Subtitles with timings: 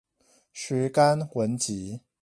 [0.51, 2.01] 徐訏文集